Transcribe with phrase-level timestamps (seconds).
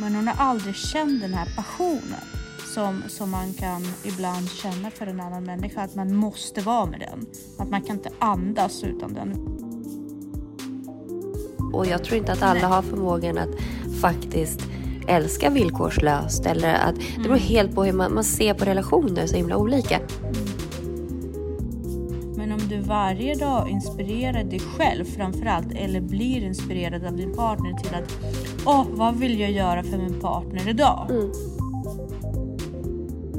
[0.00, 2.24] Men hon har aldrig känt den här passionen
[2.74, 5.82] som, som man kan ibland känna för en annan människa.
[5.82, 7.26] Att man måste vara med den.
[7.58, 9.32] Att man kan inte andas utan den.
[11.72, 13.50] Och jag tror inte att alla har förmågan att
[14.00, 14.60] faktiskt
[15.08, 16.46] älska villkorslöst.
[16.46, 20.00] Eller att, Det beror helt på hur man, man ser på relationer så himla olika.
[22.36, 27.72] Men om du varje dag inspirerar dig själv framförallt eller blir inspirerad av din partner
[27.72, 31.06] till att åh, vad vill jag göra för min partner idag?
[31.10, 31.32] Mm.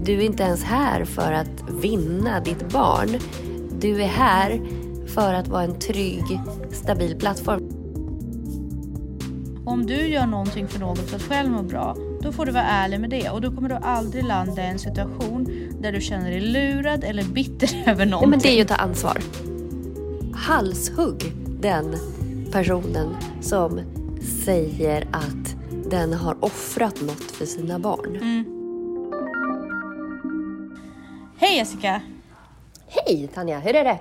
[0.03, 3.09] Du är inte ens här för att vinna ditt barn.
[3.79, 4.61] Du är här
[5.07, 6.39] för att vara en trygg,
[6.71, 7.81] stabil plattform.
[9.65, 12.63] Om du gör någonting för något för att själv må bra, då får du vara
[12.63, 15.49] ärlig med det och då kommer du aldrig landa i en situation
[15.81, 18.29] där du känner dig lurad eller bitter över någonting.
[18.29, 19.17] Nej, men det är ju att ta ansvar.
[20.33, 21.95] Halshugg den
[22.51, 23.79] personen som
[24.21, 25.55] säger att
[25.89, 28.15] den har offrat något för sina barn.
[28.15, 28.45] Mm.
[31.39, 32.01] Hej Jessica!
[32.87, 33.99] Hej Tanja, hur är det?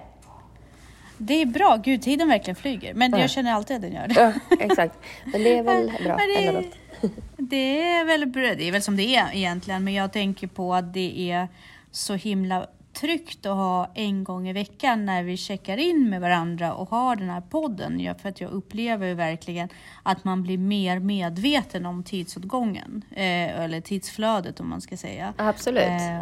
[1.19, 2.95] Det är bra, gud tiden verkligen flyger.
[2.95, 3.19] Men Ja.
[3.21, 4.15] jag känner alltid att den gör det.
[4.51, 4.99] Ja, exakt.
[5.25, 6.75] Men det är väl bra det- emellanåt.
[7.37, 10.95] Det är väl det är väl som det är egentligen, men jag tänker på att
[10.95, 11.49] det är
[11.91, 12.67] så himla
[13.01, 17.17] tryggt att ha en gång i veckan när vi checkar in med varandra och har
[17.17, 18.01] den här podden.
[18.01, 19.69] Ja, för att jag upplever verkligen
[20.03, 25.35] att man blir mer medveten om tidsåtgången, eh, eller tidsflödet om man ska säga.
[25.37, 25.83] Absolut.
[25.83, 26.21] Eh,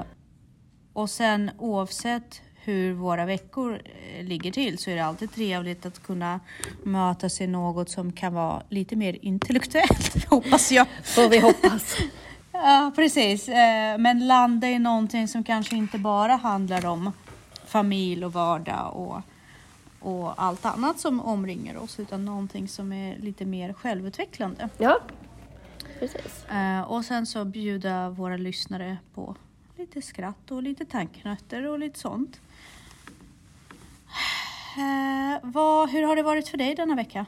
[0.92, 6.02] och sen oavsett hur våra veckor eh, ligger till så är det alltid trevligt att
[6.02, 6.40] kunna
[6.82, 10.86] mötas i något som kan vara lite mer intellektuellt, hoppas jag.
[11.04, 11.96] Får vi hoppas.
[12.62, 13.48] Ja, precis.
[13.48, 17.12] Eh, Men landa i någonting som kanske inte bara handlar om
[17.66, 19.20] familj och vardag och,
[20.00, 24.68] och allt annat som omringar oss, utan någonting som är lite mer självutvecklande.
[24.78, 24.98] Ja,
[25.98, 26.44] precis.
[26.50, 29.36] Eh, Och sen så bjuda våra lyssnare på
[29.76, 32.40] lite skratt och lite tanknötter och lite sånt.
[34.76, 37.26] Eh, vad, hur har det varit för dig denna vecka?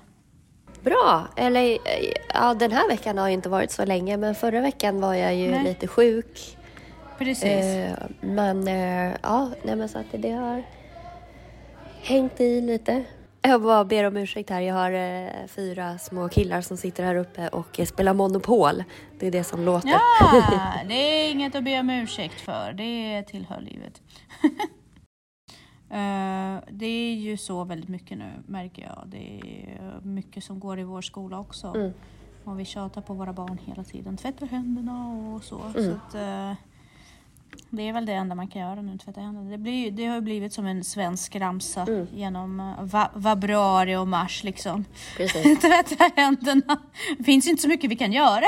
[0.82, 1.28] Bra.
[1.36, 5.00] Eller eh, ja, den här veckan har ju inte varit så länge, men förra veckan
[5.00, 5.64] var jag ju Nej.
[5.64, 6.58] lite sjuk.
[7.18, 7.44] Precis.
[7.44, 10.62] Eh, men eh, ja, nej, men så att det har
[12.02, 13.04] hängt i lite.
[13.42, 14.60] Jag bara ber om ursäkt här.
[14.60, 18.84] Jag har eh, fyra små killar som sitter här uppe och eh, spelar Monopol.
[19.18, 19.88] Det är det som låter.
[19.88, 20.00] Ja,
[20.88, 22.72] det är inget att be om ursäkt för.
[22.72, 24.02] Det tillhör livet.
[25.90, 29.04] Eh, det är ju så väldigt mycket nu märker jag.
[29.06, 31.66] Det är mycket som går i vår skola också.
[31.66, 31.92] Mm.
[32.44, 34.16] Och vi tjatar på våra barn hela tiden.
[34.16, 35.60] Tvätta händerna och så.
[35.72, 35.92] så Mm.
[36.08, 36.52] att, eh,
[37.70, 39.50] det är väl det enda man kan göra nu, tvätta händerna.
[39.50, 42.06] Det, blir, det har ju blivit som en svensk ramsa Mm.
[42.14, 44.84] genom va, februari och mars liksom.
[45.60, 46.78] Tvätta händerna.
[47.18, 48.44] Det finns inte så mycket vi kan göra.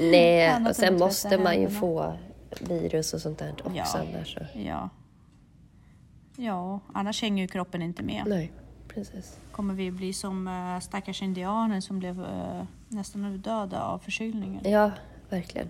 [0.00, 1.80] Nej, och sen måste man ju händerna.
[1.80, 2.14] få
[2.60, 3.84] virus och sånt där också Ja.
[4.14, 4.34] annars.
[4.34, 4.58] Så.
[4.58, 4.88] Ja.
[6.40, 8.24] Ja, annars hänger ju kroppen inte med.
[8.26, 8.52] Nej,
[8.88, 9.38] precis.
[9.52, 14.90] Kommer vi bli som uh, stackars indianer som blev uh, nästan utdöda av förkylningen Ja,
[15.28, 15.68] verkligen.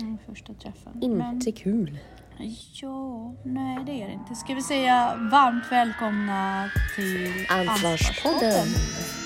[0.00, 1.02] mm, första träffen.
[1.02, 1.98] Inte kul.
[2.38, 4.34] Men, ja, nej det är det inte.
[4.34, 8.50] Ska vi säga varmt välkomna till Ansvarspodden.
[8.50, 9.17] Eh,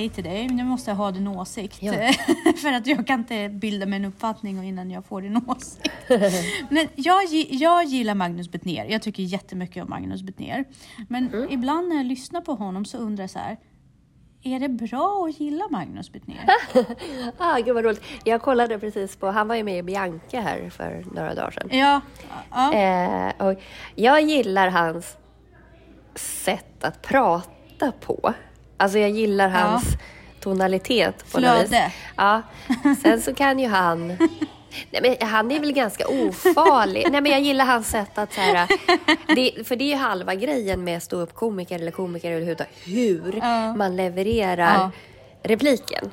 [0.00, 0.48] grej till dig.
[0.48, 1.82] Måste jag ha din åsikt.
[1.82, 1.92] Ja.
[2.62, 5.88] För att jag kan inte bilda mig en uppfattning innan jag får din åsikt.
[6.68, 8.84] Men jag, jag gillar Magnus Betnér.
[8.84, 10.64] Jag tycker jättemycket om Magnus Betnér.
[11.08, 13.56] Men ibland när jag lyssnar på honom så undrar jag så här.
[14.42, 16.50] Är det bra att gilla Magnus Betnér?
[17.38, 18.02] Ah, gud vad roligt.
[18.24, 21.68] Jag kollade precis på, han var ju med i Bianca här för några dagar sedan.
[21.78, 22.00] Ja.
[22.50, 22.74] ja.
[22.74, 23.60] Eh, och
[23.94, 25.16] jag gillar hans
[26.14, 28.34] sätt att prata på.
[28.80, 29.56] Alltså jag gillar Ja.
[29.58, 29.84] hans
[30.40, 31.68] tonalitet på något vis.
[31.68, 31.92] Flöde.
[32.16, 32.42] Ja.
[33.02, 34.06] Sen så kan ju han...
[34.90, 37.06] Nej, men han är väl ganska ofarlig.
[37.12, 38.68] Nej, men jag gillar hans sätt att så här,
[39.34, 42.72] det, För det är ju halva grejen med ståuppkomiker eller komiker överhuvudtaget.
[42.84, 43.74] Hur Ja.
[43.74, 44.90] man levererar Ja.
[45.42, 46.10] repliken.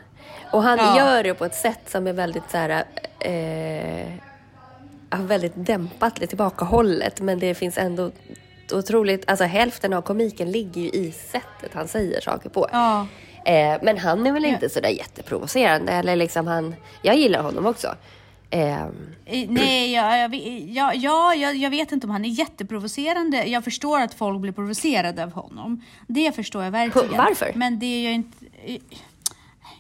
[0.52, 0.98] Och han Ja.
[0.98, 2.84] gör det på ett sätt som är väldigt så här...
[3.20, 4.14] Eh,
[5.10, 7.22] ja, väldigt dämpat, lite tillbakahållet.
[7.22, 8.12] Men det finns ändå
[8.72, 9.30] otroligt...
[9.30, 12.68] Alltså hälften av komiken ligger ju i sättet han säger saker på.
[12.72, 13.08] Ja.
[13.46, 15.92] Eh, men han är väl inte sådär jätteprovocerande.
[15.92, 17.96] Eller liksom han, jag gillar honom också.
[18.50, 18.86] Eh,
[19.48, 20.36] Nej, jag, jag,
[20.66, 23.44] ja, ja, jag, jag vet inte om han är jätteprovocerande.
[23.46, 25.82] Jag förstår att folk blir provocerade av honom.
[26.08, 27.18] Det förstår jag verkligen.
[27.18, 27.52] Varför?
[27.56, 28.46] Men det är jag inte...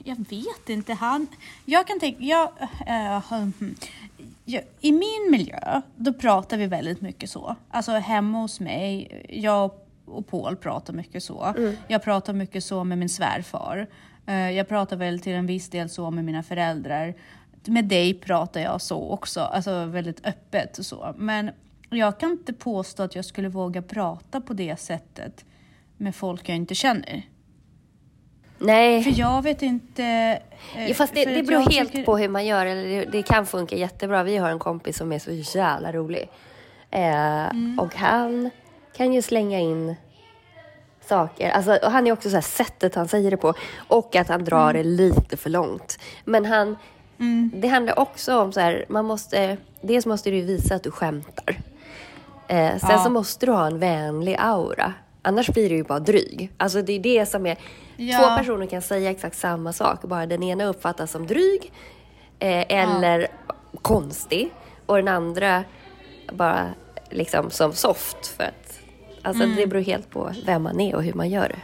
[0.03, 0.93] Jag vet inte.
[0.93, 1.27] Han...
[1.65, 2.23] Jag kan tänka...
[2.23, 2.51] Jag,
[2.87, 3.21] jag,
[4.81, 7.55] I min miljö, då pratar vi väldigt mycket så.
[7.69, 9.71] Alltså hemma hos mig, jag
[10.05, 11.53] och Paul pratar mycket så.
[11.87, 13.87] Jag pratar mycket så med min svärfar.
[14.25, 17.13] Eh, Jag pratar väl till en viss del så med mina föräldrar.
[17.65, 21.13] Med dig pratar jag så också, alltså väldigt öppet och så.
[21.17, 21.51] Men
[21.89, 25.45] jag kan inte påstå att jag skulle våga prata på det sättet
[25.97, 27.23] med folk jag inte känner.
[28.57, 29.03] Nej.
[29.03, 30.03] För jag vet inte...
[30.75, 32.65] eh, Ja, fast det, det beror helt tycker- på hur man gör.
[32.65, 34.23] Eller det, det kan funka jättebra.
[34.23, 36.29] Vi har en kompis som är så jävla rolig.
[36.91, 37.79] Eh, Mm.
[37.79, 38.49] Och han
[38.97, 39.95] kan ju slänga in
[41.05, 41.49] saker.
[41.51, 43.53] Alltså, och han är också så här sättet han säger det på.
[43.87, 44.73] Och att han drar Mm.
[44.75, 45.99] det lite för långt.
[46.25, 46.77] Men han,
[47.53, 51.61] det handlar också om så här, man måste, dels måste du visa att du skämtar.
[52.47, 53.03] Eh, sen Ja.
[53.03, 54.93] så måste du ha en vänlig aura.
[55.27, 56.51] Annars blir du ju bara dryg.
[56.57, 57.57] Alltså det är det som är...
[57.97, 58.19] Ja.
[58.19, 61.71] Två personer kan säga exakt samma sak, bara den ena uppfattas som dryg
[62.39, 63.27] eh, eller
[63.81, 64.49] konstig
[64.85, 65.63] och den andra
[66.33, 66.67] bara
[67.09, 68.27] liksom som soft.
[68.27, 68.79] För att,
[69.21, 69.55] alltså Mm.
[69.55, 71.59] det beror helt på vem man är och hur man gör det.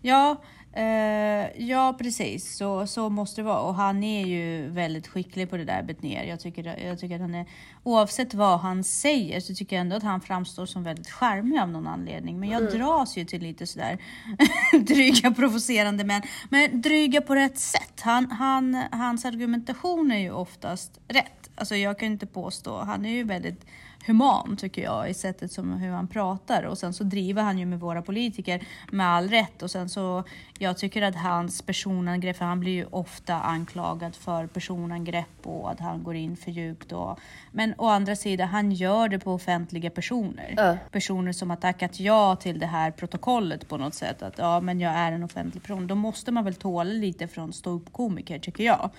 [0.00, 0.36] Ja,
[0.72, 2.56] eh, ja precis.
[2.56, 3.60] Så, så måste det vara.
[3.60, 6.24] Och han är ju väldigt skicklig på det där Betnér.
[6.24, 7.46] Jag tycker, jag tycker att han är,
[7.82, 11.68] oavsett vad han säger så tycker jag ändå att han framstår som väldigt charmig av
[11.68, 12.40] någon anledning.
[12.40, 13.98] Men jag dras ju till lite sådär
[14.78, 16.22] dryga, provocerande män.
[16.48, 18.00] Men dryga på rätt sätt.
[18.00, 21.50] Han, han, hans argumentation är ju oftast rätt.
[21.54, 23.66] Alltså jag kan inte påstå, han är ju väldigt
[24.06, 27.66] human tycker jag i sättet som hur han pratar och sen så driver han ju
[27.66, 30.24] med våra politiker med all rätt och sen så
[30.58, 35.80] jag tycker att hans personangrepp, för han blir ju ofta anklagad för personangrepp och att
[35.80, 37.18] han går in för djupt och
[37.52, 40.54] men å andra sidan han gör det på offentliga personer.
[40.56, 40.76] Ja.
[40.90, 44.80] Personer som har tackat ja till det här protokollet på något sätt att ja men
[44.80, 45.86] jag är en offentlig person.
[45.86, 48.90] Då måste man väl tåla lite från ståuppkomiker tycker jag.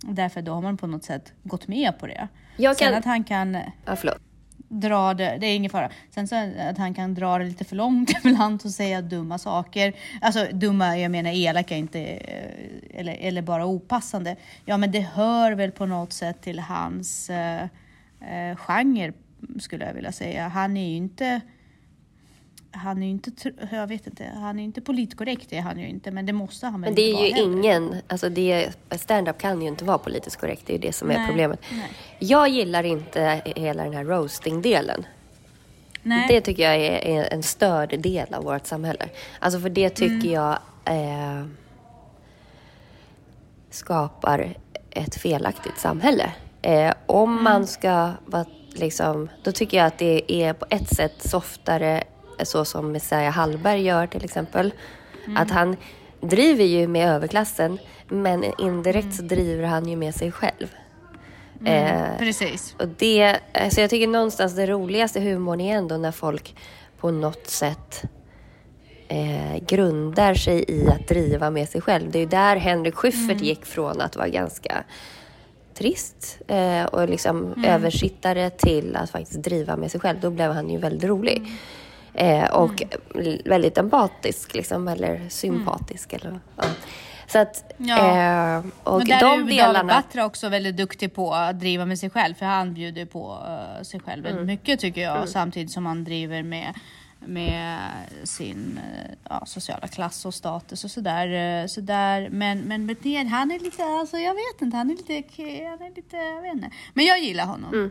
[0.00, 2.28] Därför då har man på något sätt gått med på det.
[2.56, 3.54] Jag Sen kan- att han kan
[3.84, 4.18] Ja, förlåt
[4.68, 5.90] dra det, det är ingen fara.
[6.10, 9.92] Sen så att han kan dra det lite för långt ibland och säga dumma saker.
[10.20, 14.36] Alltså dumma, jag menar elaka, inte, eh, eller, eller bara opassande.
[14.64, 17.62] Ja men det hör väl på något sätt till hans eh,
[18.20, 19.12] eh, genre
[19.58, 20.48] skulle jag vilja säga.
[20.48, 21.40] Han är ju inte
[22.78, 23.30] han är ju inte,
[23.70, 26.66] jag vet inte, han är inte politkorrekt, det är han ju inte, men det måste
[26.66, 27.44] han väl Men det är ju heller.
[27.52, 31.10] ingen, alltså det, stand-up kan ju inte vara politiskt korrekt, det är ju det som
[31.10, 31.60] är Nej, problemet.
[31.72, 31.90] nej.
[32.18, 35.06] Jag gillar inte hela den här roasting-delen.
[36.28, 39.08] Det tycker jag är, är en störd del av vårt samhälle.
[39.38, 40.32] Alltså för det tycker Mm.
[40.32, 41.44] jag eh,
[43.70, 44.54] skapar
[44.90, 46.32] ett felaktigt samhälle.
[46.62, 47.44] Eh, om Mm.
[47.44, 52.04] man ska vara liksom, då tycker jag att det är på ett sätt softare
[52.42, 54.72] så som Messiah Hallberg gör till exempel.
[55.24, 55.36] Mm.
[55.36, 55.76] Att han
[56.20, 59.12] driver ju med överklassen men indirekt Mm.
[59.16, 60.74] så driver han ju med sig själv.
[61.64, 62.74] Eh, Precis.
[62.78, 66.56] och det, alltså jag tycker någonstans det roligaste humorn är ändå när folk
[67.00, 68.02] på något sätt
[69.08, 72.10] eh, grundar sig i att driva med sig själv.
[72.10, 74.84] Det är ju där Henrik Schyffert gick från att vara ganska
[75.74, 80.20] trist eh, och liksom översittare till att faktiskt driva med sig själv.
[80.20, 81.42] Då blev han ju väldigt rolig.
[82.14, 82.82] Eh, och
[83.44, 86.12] väldigt empatisk liksom, eller sympatisk.
[86.12, 86.64] Eller, ja.
[87.26, 87.98] Så att, Ja.
[87.98, 89.94] eh, och Men där de är David delarna...
[89.94, 93.38] Batra också väldigt duktig på att driva med sig själv, för han bjuder på
[93.78, 94.46] eh, sig själv väldigt Mm.
[94.46, 96.74] mycket tycker jag, samtidigt som han driver med
[97.26, 97.78] med
[98.24, 101.60] sin eh, ja, sociala klass och status och sådär.
[101.62, 102.28] eh, sådär.
[102.30, 105.94] Men, men Betnér, han är lite, alltså jag vet inte, han är lite, han är
[105.96, 106.70] lite, jag vet inte.
[106.94, 107.72] Men jag gillar honom.
[107.74, 107.90] Mm.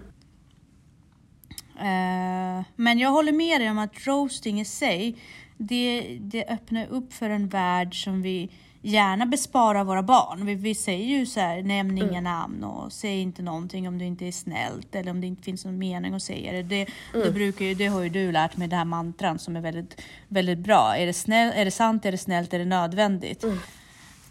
[1.79, 5.15] Eh, men jag håller med dig om att roasting i sig,
[5.57, 8.49] det, det öppnar upp för en värld som vi
[8.81, 10.45] gärna besparar våra barn.
[10.45, 14.05] Vi, vi säger ju så här, nämn inga namn och säg inte någonting om det
[14.05, 16.63] inte är snällt eller om det inte finns någon mening att säga det.
[16.63, 19.61] Det, det, brukar ju, det har ju du lärt mig, det här mantran som är
[19.61, 20.97] väldigt, väldigt bra.
[20.97, 23.43] Är det, snäll, är det sant, är det snällt, är det nödvändigt?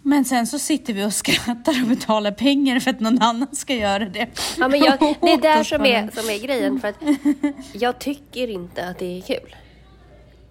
[0.06, 3.74] Men sen så sitter vi och skrattar och betalar pengar för att någon annan ska
[3.74, 4.26] göra det.
[4.58, 6.80] Ja, men jag, det är där som är, som är grejen.
[6.80, 6.96] För att
[7.72, 9.56] jag tycker inte att det är kul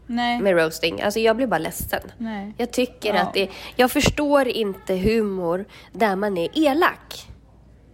[0.08, 0.40] Nej.
[0.40, 1.02] med roasting.
[1.02, 2.02] Alltså jag blir bara ledsen.
[2.18, 2.54] Nej.
[2.58, 3.22] Jag tycker Ja.
[3.22, 3.50] att det...
[3.76, 7.28] Jag förstår inte humor där man är elak.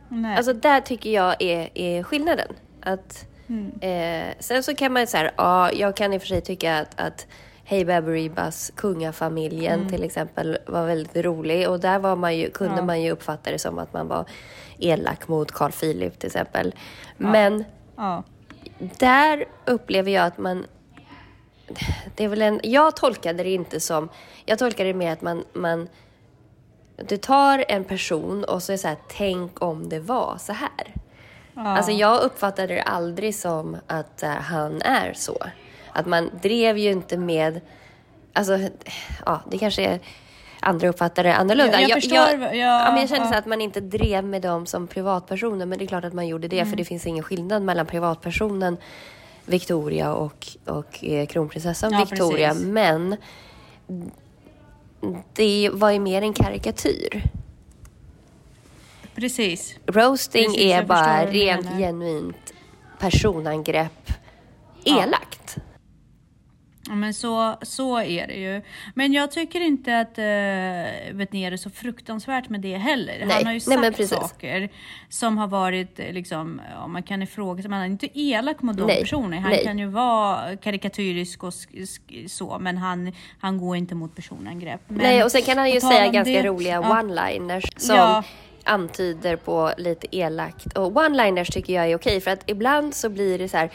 [0.10, 0.38] Nej.
[0.38, 2.48] Alltså där tycker jag är, är skillnaden.
[2.82, 3.72] Att, Mm.
[3.82, 7.00] eh, sen så kan man säga, ja, jag kan i och för sig tycka att,
[7.02, 7.28] att
[7.72, 9.90] Hey Baberibbas, kungafamiljen Mm.
[9.90, 11.70] till exempel, var väldigt rolig.
[11.70, 12.84] Och där var man ju, kunde Ja.
[12.86, 14.26] man ju uppfatta det som att man var
[14.80, 16.76] elak mot Carl Philip till exempel.
[17.18, 17.64] Men
[17.98, 18.24] Ja.
[18.80, 20.66] där upplever jag att man...
[22.16, 24.10] Det är väl en, jag tolkade det inte som...
[24.46, 25.44] Jag tolkade det mer att man...
[25.54, 25.88] man
[27.08, 30.54] du tar en person och så är det så här, tänk om det var så
[30.54, 30.96] här.
[31.54, 31.68] Ja.
[31.68, 35.38] Alltså jag uppfattade det aldrig som att eh, han är så.
[35.94, 37.62] Att man drev ju inte med...
[38.34, 38.60] Alltså,
[39.26, 40.00] ja, det kanske är
[40.60, 41.82] andra uppfattar det annorlunda.
[41.82, 42.54] Jag- jag förstår, jag, ja,
[42.86, 43.38] ja, men jag kände så ja.
[43.38, 45.66] att man inte drev med dem som privatpersoner.
[45.66, 46.70] Men det är klart att man gjorde det, Mm.
[46.70, 48.78] för det finns ingen skillnad mellan privatpersonen
[49.46, 52.50] Victoria och, och eh, kronprinsessan Ja, Victoria.
[52.50, 52.66] precis.
[52.68, 53.16] Men
[55.34, 57.24] det var ju mer en karikatyr.
[59.16, 59.76] Precis.
[59.86, 62.54] Roasting Precis, är jag bara rent genuint
[63.00, 64.12] personangrepp.
[64.86, 65.41] Elakt.
[66.90, 68.62] Men så, så är det ju.
[68.96, 73.14] Men jag tycker inte att uh, Vetner är så fruktansvärt med det heller.
[73.26, 74.10] Nej, Han har ju nej, sagt precis.
[74.10, 74.70] saker
[75.10, 78.88] som har varit eh, liksom, ja, man kan ifrågasätta, man är inte elak mot de
[78.88, 79.42] Nej, personerna.
[79.42, 79.64] Han nej.
[79.64, 81.54] kan ju vara karikatyrisk och
[82.28, 84.82] så, men han, han går inte mot personangrepp.
[84.88, 86.82] Men Nej, och sen kan han ju säga ganska det- roliga ja.
[87.02, 88.24] one-liners som Ja.
[88.64, 90.78] antyder på lite elakt.
[90.78, 93.70] Och one-liners tycker jag är okej för att ibland så blir det så här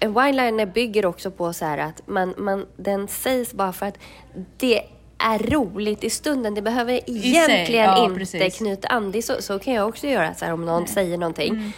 [0.00, 3.98] en one-liner bygger också på så här att man, man, den sägs bara för att
[4.56, 4.82] det
[5.18, 6.54] är roligt i stunden.
[6.54, 8.58] Det behöver egentligen ja, inte precis.
[8.58, 9.12] knyta an.
[9.12, 11.52] Det så, så kan jag också göra så här om någon säger någonting.
[11.52, 11.72] Mm.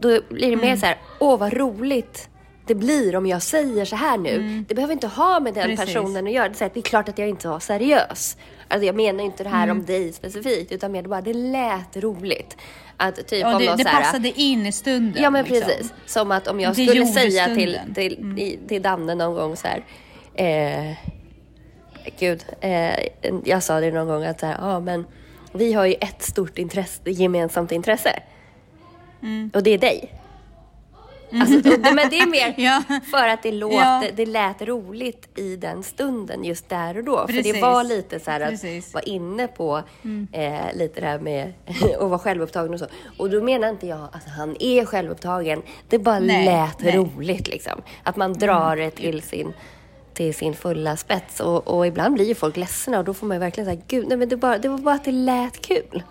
[0.00, 2.28] Då blir det mer så här, åh vad roligt
[2.66, 4.64] det blir om jag säger så här nu.
[4.68, 5.76] Det behöver inte ha med den Mm.
[5.76, 5.94] Precis.
[5.94, 6.48] personen att göra.
[6.48, 8.36] Det är, så här, det är klart att jag inte var seriös.
[8.72, 9.78] Alltså jag menar inte det här Mm.
[9.78, 12.56] om dig specifikt, utan mer bara det lät roligt.
[12.96, 15.22] Att typ Ja, om det, någon det här, passade in i stunden.
[15.22, 15.68] Ja men liksom.
[15.70, 15.92] precis.
[16.06, 17.82] Som att om jag Det skulle säga till, stunden.
[17.82, 17.94] Mm.
[17.94, 19.84] till, i- till Danne någon gång så här.
[20.34, 20.96] Eh,
[22.18, 22.98] gud, eh,
[23.44, 25.06] jag sa det någon gång att så här, ja men
[25.52, 28.22] vi har ju ett stort intresse, gemensamt intresse.
[29.22, 29.50] Mm.
[29.54, 30.10] Och det är dig.
[31.40, 32.82] Alltså, men det är mer Ja.
[33.10, 34.02] för att det, låter, Ja.
[34.16, 37.26] det lät roligt i den stunden, just där och då.
[37.26, 37.62] För det Precis.
[37.62, 38.64] var lite så här att Precis.
[38.84, 38.92] Mm.
[38.92, 39.82] vara inne på
[40.32, 41.52] eh, lite det här med
[42.00, 42.86] att vara självupptagen och så.
[43.18, 45.62] Och då menar inte jag att han är självupptagen.
[45.88, 46.92] Det bara Nej, lät nej.
[46.94, 47.10] Mm.
[47.16, 47.82] roligt liksom.
[48.02, 49.52] Att man drar det till sin,
[50.14, 51.40] till sin fulla spets.
[51.40, 54.08] Och, och ibland blir ju folk ledsna och då får man ju verkligen säga, gud,
[54.08, 56.02] nej men det, bara, det var bara att det lät kul.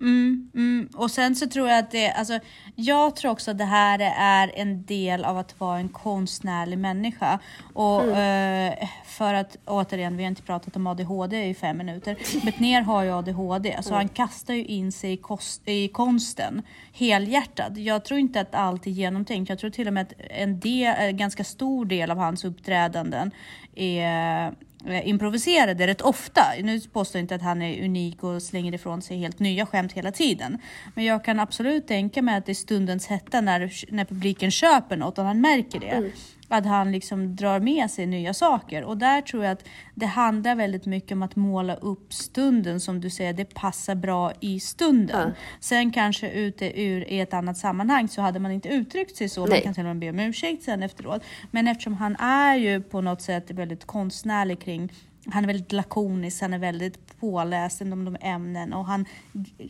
[0.00, 0.88] Mm, mm.
[0.94, 2.38] Och sen så tror jag att det, alltså,
[2.74, 7.38] jag tror också att det här är en del av att vara en konstnärlig människa.
[7.74, 12.16] Och eh, för att återigen, vi har inte pratat om ADHD i fem minuter.
[12.44, 17.76] Betnér har ju ADHD, så han kastar ju in sig i, kost, i konsten helhjärtat.
[17.76, 19.48] Jag tror inte att allt är genomtänkt.
[19.48, 23.30] Jag tror till och med att en, del, en ganska stor del av hans uppträdanden
[23.74, 24.52] är eh,
[24.86, 26.42] Eh, improviserade rätt ofta.
[26.62, 29.92] Nu påstår jag inte att han är unik och slänger ifrån sig helt nya skämt
[29.92, 30.58] hela tiden.
[30.94, 35.18] Men jag kan absolut tänka mig att i stundens hetta när, när publiken köper något
[35.18, 36.10] och han märker det.
[36.52, 38.84] Att han liksom drar med sig nya saker.
[38.84, 39.64] Och där tror jag att
[39.94, 44.32] det handlar väldigt mycket om att måla upp stunden som du säger, det passar bra
[44.40, 45.32] i stunden.
[45.60, 49.40] Sen kanske ute ur i ett annat sammanhang så hade man inte uttryckt sig så.
[49.40, 49.62] Man Nej.
[49.62, 51.22] kan till och med be om ursäkt sen efteråt.
[51.50, 54.92] Men eftersom han är ju på något sätt väldigt konstnärlig kring
[55.26, 59.06] han är väldigt lakonisk, han är väldigt påläst inom de ämnen och han,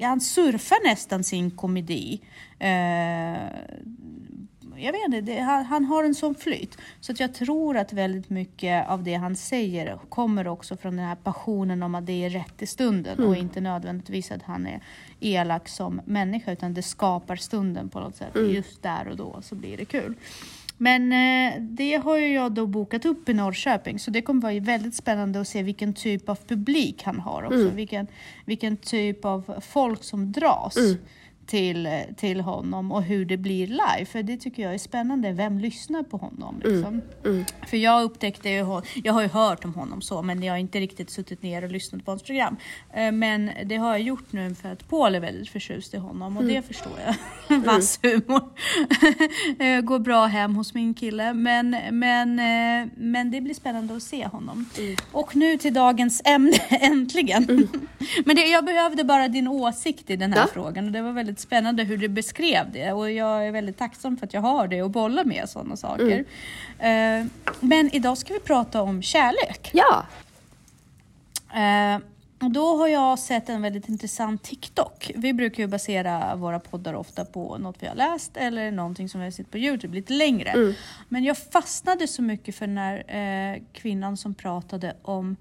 [0.01, 2.21] han surfar nästan sin komedi.
[2.59, 3.39] Eh,
[4.81, 6.79] jag vet inte, det, han, han har en sån flyt.
[7.01, 11.07] Så att jag tror att väldigt mycket av det han säger kommer också från den
[11.07, 14.81] här passionen om att det är rätt i stunden och inte nödvändigtvis att han är
[15.21, 18.37] elak som människa utan det skapar stunden på något sätt.
[18.55, 20.15] Just där och då så blir det kul.
[20.77, 24.61] Men eh, det har ju jag då bokat upp i Norrköping så det kommer vara
[24.61, 27.69] väldigt spännande att se vilken typ av publik han har också.
[27.69, 28.07] Vilken,
[28.45, 30.77] vilken typ av folk som dras
[31.51, 34.05] till, till honom och hur det blir live.
[34.07, 35.33] För det tycker jag är spännande.
[35.33, 36.61] Vem lyssnar på honom?
[36.65, 37.03] Liksom?
[37.67, 38.65] För jag upptäckte ju,
[39.05, 41.71] jag har ju hört om honom så men jag har inte riktigt suttit ner och
[41.71, 42.57] lyssnat på hans program.
[42.95, 46.37] Eh, Men det har jag gjort nu för att Paul är väldigt förtjust i honom
[46.37, 47.59] och det förstår jag.
[47.65, 48.41] Vass humor.
[49.59, 51.35] Eh, Går bra hem hos min kille.
[51.35, 54.69] Men, men, eh, men det blir spännande att se honom.
[55.13, 57.69] Och nu till dagens ämne, äntligen.
[58.25, 60.47] men det, jag behövde bara din åsikt i den här Ja.
[60.53, 64.17] frågan och det var väldigt spännande hur du beskrev det och jag är väldigt tacksam
[64.17, 66.25] för att jag har det och bolla med sådana saker.
[66.79, 67.27] Eh,
[67.61, 69.71] Men idag ska vi prata om kärlek.
[69.73, 70.07] Ja,
[72.43, 75.11] Och då har jag sett en väldigt intressant TikTok.
[75.15, 79.21] Vi brukar ju basera våra poddar ofta på något vi har läst eller någonting som
[79.21, 80.51] vi har sett på Youtube lite längre.
[80.51, 80.73] Mm.
[81.09, 85.37] Men jag fastnade så mycket för den här eh, kvinnan som pratade om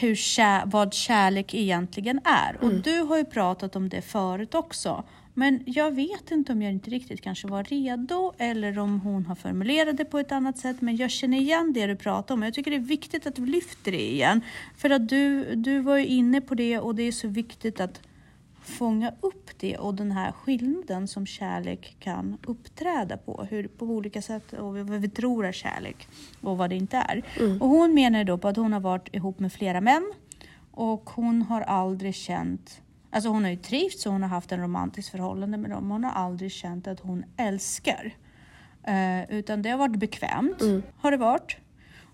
[0.00, 2.64] hur kär, vad kärlek egentligen är.
[2.64, 5.04] Och du har ju pratat om det förut också.
[5.34, 9.34] Men jag vet inte om jag inte riktigt kanske var redo eller om hon har
[9.34, 10.80] formulerat det på ett annat sätt.
[10.80, 12.42] Men jag känner igen det du pratar om.
[12.42, 14.40] Jag tycker det är viktigt att du lyfter det igen.
[14.76, 18.00] För att du, du var ju inne på det och det är så viktigt att
[18.68, 23.46] fånga upp det och den här skillnaden som kärlek kan uppträda på.
[23.50, 26.08] Hur, på olika sätt och vad vi tror är kärlek
[26.40, 27.22] och vad det inte är.
[27.60, 30.12] Och hon menar då på att hon har varit ihop med flera män
[30.70, 34.60] och hon har aldrig känt Alltså hon har ju trivts och hon har haft en
[34.60, 35.90] romantisk förhållande med dem.
[35.90, 38.14] Hon har aldrig känt att hon älskar.
[38.82, 40.62] Eh, utan det har varit bekvämt,
[40.96, 41.56] har det varit.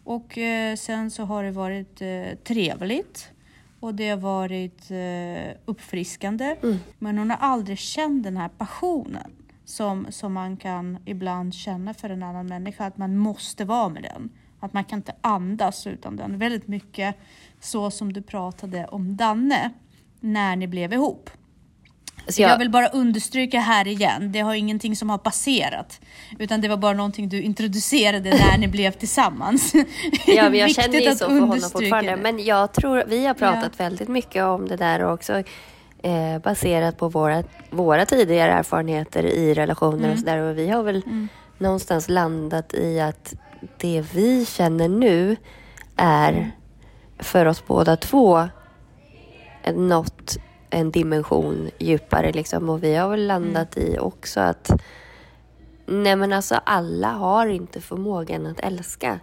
[0.05, 3.31] Och eh, sen så har det varit eh, trevligt.
[3.85, 6.57] Och det har varit eh, uppfriskande.
[6.99, 9.31] Men hon har aldrig känt den här passionen.
[9.65, 12.87] Som, som man kan ibland känna för en annan människa.
[12.87, 14.31] Att man måste vara med den.
[14.61, 16.39] Att man kan inte andas utan den.
[16.39, 17.17] Väldigt mycket
[17.61, 19.71] så som du pratade om Danne.
[20.21, 21.31] När ni blev ihop.
[22.29, 26.01] Så Jag jag, vill bara understryka här igen, det har ingenting som har passerat.
[26.39, 29.73] Utan det var bara någonting du introducerade när ni blev tillsammans.
[30.27, 32.11] ja, men jag känner ju så för honom fortfarande.
[32.11, 32.17] det.
[32.17, 35.43] Men jag tror, vi har pratat väldigt mycket om det där och också
[36.03, 40.13] eh, baserat på våra, våra tidigare erfarenheter i relationer Mm.
[40.13, 40.39] och sådär.
[40.39, 41.03] Och vi har väl
[41.59, 43.35] någonstans landat i att
[43.77, 45.37] det vi känner nu
[45.97, 46.51] är Mm.
[47.19, 48.49] för oss båda två
[49.75, 50.37] nått
[50.75, 52.71] en dimension djupare liksom.
[52.71, 54.71] Och vi har väl landat i också att
[55.87, 59.21] nej men alltså alla har inte förmågan att älska.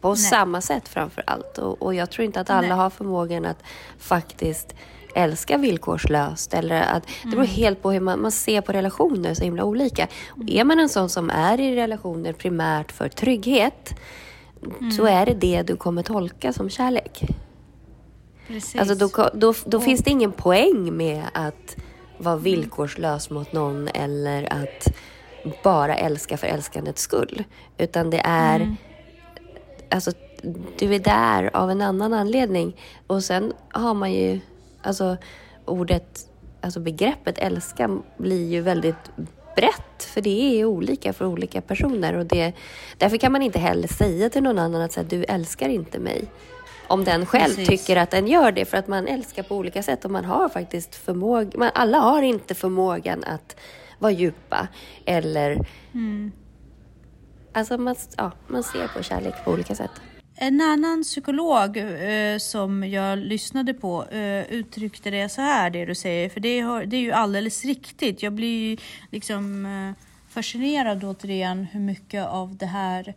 [0.00, 0.16] På Nej.
[0.16, 1.58] samma sätt framför allt.
[1.58, 2.76] Och, och jag tror inte att alla Nej.
[2.76, 3.62] har förmågan att
[3.98, 4.74] faktiskt
[5.14, 6.54] älska villkorslöst.
[6.54, 7.30] Eller att, det Mm.
[7.30, 10.08] beror helt på hur man, man ser på relationer så himla olika.
[10.30, 10.48] Och Mm.
[10.58, 13.94] är man en sån som är i relationer primärt för trygghet
[14.96, 15.14] så Mm.
[15.22, 17.22] är det det du kommer tolka som kärlek.
[18.48, 18.80] Precis.
[18.80, 19.80] Alltså då, då, då Och- Mm.
[19.80, 21.76] finns det ingen poäng med att
[22.18, 24.88] vara villkorslös mot någon eller att
[25.62, 27.44] bara älska för älskandets skull.
[27.78, 28.76] Utan det är, Mm.
[29.90, 30.10] alltså
[30.78, 32.76] du är där av en annan anledning.
[33.06, 34.40] Och sen har man ju,
[34.82, 35.16] alltså
[35.64, 36.20] ordet,
[36.60, 39.10] alltså begreppet älska blir ju väldigt
[39.56, 40.02] brett.
[40.04, 42.14] För det är olika för olika personer.
[42.14, 42.52] Och det,
[42.98, 45.98] därför kan man inte heller säga till någon annan att så här, du älskar inte
[45.98, 46.24] mig.
[46.86, 47.68] Om den själv Precis.
[47.68, 48.64] tycker att den gör det.
[48.64, 50.04] För att man älskar på olika sätt.
[50.04, 53.56] Och man har faktiskt förmåga, man, alla har inte förmågan att
[53.98, 54.68] vara djupa.
[55.04, 56.32] Eller, Mm.
[57.52, 59.90] alltså man, ja, man ser på kärlek på olika sätt.
[60.36, 65.94] En annan psykolog eh, som jag lyssnade på eh, uttryckte det så här, det du
[65.94, 68.22] säger, för det, har, det är ju alldeles riktigt.
[68.22, 68.78] Jag blir
[69.10, 73.14] liksom eh, fascinerad återigen hur mycket av det här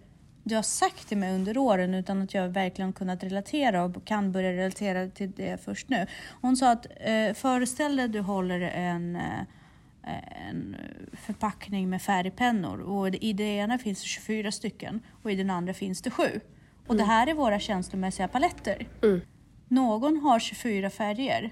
[0.47, 4.31] du har sagt till mig under åren utan att jag verkligen kunnat relatera och kan
[4.31, 6.07] börja relatera till det först nu.
[6.41, 9.21] Hon sa att eh, föreställ dig att du håller en eh,
[10.49, 10.75] en
[11.13, 15.73] förpackning med färgpennor och i det ena finns det 24 stycken och i den andra
[15.73, 16.23] finns det 7.
[16.87, 18.87] Och det här är våra känslomässiga paletter.
[19.03, 19.21] Mm.
[19.67, 21.51] Någon har 24 färger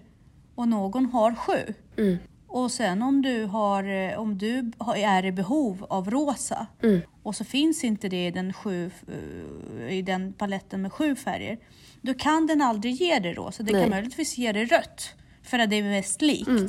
[0.55, 1.53] och någon har 7.
[1.97, 2.17] Mm.
[2.47, 7.01] Och sen om du, har, eh, om du är i behov av rosa Mm.
[7.23, 11.57] och så finns inte det i den, sju, eh, i den paletten med sju färger.
[12.01, 13.63] Då kan den aldrig ge dig rosa.
[13.63, 13.81] Det Nej.
[13.81, 15.15] kan möjligtvis ge dig rött.
[15.43, 16.47] För att det är mest likt.
[16.47, 16.67] Mm.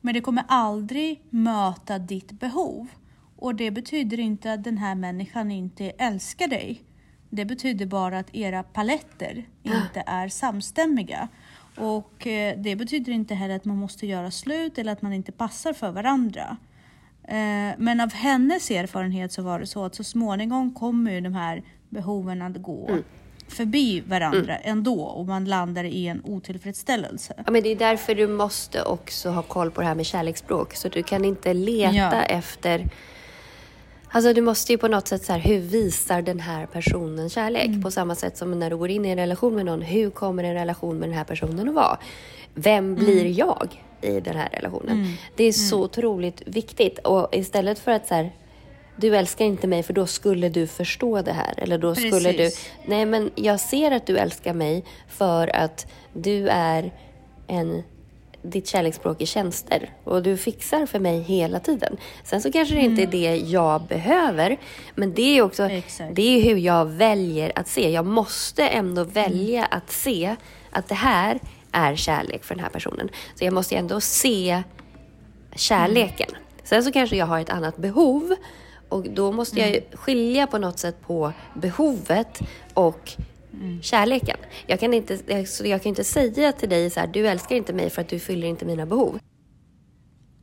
[0.00, 2.88] Men det kommer aldrig möta ditt behov.
[3.36, 6.82] Och det betyder inte att den här människan inte älskar dig.
[7.30, 11.28] Det betyder bara att era paletter inte är samstämmiga.
[11.76, 15.32] Och eh, det betyder inte heller att man måste göra slut eller att man inte
[15.32, 16.56] passar för varandra.
[17.28, 21.34] Eh, Men av hennes erfarenhet så var det så att så småningom kommer ju de
[21.34, 22.98] här behoven att gå
[23.48, 27.34] förbi varandra ändå och man landar i en otillfredsställelse.
[27.46, 30.74] Ja, men det är därför du måste också ha koll på det här med kärleksspråk.
[30.74, 32.12] Så du kan inte leta Ja.
[32.22, 32.88] efter...
[34.14, 37.66] Alltså du måste ju på något sätt så här, hur visar den här personen kärlek?
[37.66, 37.82] Mm.
[37.82, 40.44] På samma sätt som när du går in i en relation med någon, hur kommer
[40.44, 41.98] en relation med den här personen att vara?
[42.54, 43.32] Vem blir Mm.
[43.32, 45.16] jag i den här relationen?
[45.36, 46.98] Det är så otroligt viktigt.
[46.98, 48.32] Och istället för att så här,
[48.96, 51.54] du älskar inte mig för då skulle du förstå det här.
[51.56, 52.36] Eller då skulle du...
[52.38, 52.70] Precis.
[52.86, 56.92] Nej, men jag ser att du älskar mig för att du är
[57.46, 57.82] en
[58.44, 61.96] ditt kärleksspråk är tjänster och du fixar för mig hela tiden.
[62.24, 64.56] Sen så kanske det inte är det jag behöver,
[64.94, 66.16] men det är också Exakt.
[66.16, 67.90] det är hur jag väljer att se.
[67.90, 70.36] Jag måste ändå välja att se
[70.70, 71.40] att det här
[71.72, 73.08] är kärlek för den här personen.
[73.34, 74.62] Så jag måste ändå se
[75.54, 76.30] kärleken.
[76.64, 78.34] Sen så kanske jag har ett annat behov
[78.88, 82.40] och då måste jag skilja på något sätt på behovet
[82.74, 83.12] och
[83.82, 84.36] kärleken.
[84.66, 87.56] Jag kan, inte, jag- så jag kan inte säga till dig så här, du älskar
[87.56, 89.18] inte mig för att du fyller inte mina behov.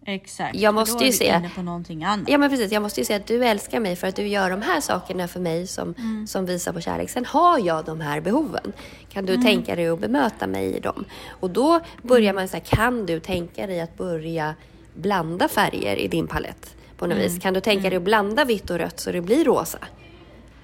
[0.06, 0.56] Exakt.
[0.56, 2.30] Jag måste då ju är se- inne på någonting annat.
[2.30, 4.50] Ja men precis, jag måste ju säga att du älskar mig för att du gör
[4.50, 5.96] de här sakerna för mig som,
[6.28, 7.10] som visar på kärlek.
[7.10, 8.74] Sen har jag de här behoven.
[9.10, 11.06] Kan du tänka dig att bemöta mig i dem?
[11.30, 14.56] Och då börjar man säga, kan du tänka dig att börja
[14.94, 17.40] blanda färger i din palett på något vis?
[17.40, 19.80] Kan du tänka dig att blanda vitt och rött så det blir rosa?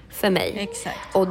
[0.09, 0.53] För mig.
[0.57, 1.15] Exakt.
[1.15, 1.27] Och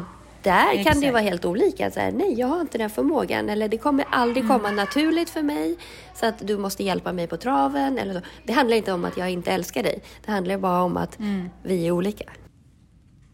[0.50, 1.12] där kan det ju Exakt.
[1.12, 1.90] vara helt olika.
[1.90, 3.48] Så här, nej, jag har inte den förmågan.
[3.48, 4.56] Eller det kommer aldrig Mm.
[4.58, 5.76] komma naturligt för mig.
[6.14, 7.98] Så att du måste hjälpa mig på traven.
[7.98, 8.20] Eller så.
[8.44, 10.02] Det handlar inte om att jag inte älskar dig.
[10.24, 11.50] Det handlar bara om att Mm.
[11.62, 12.24] vi är olika.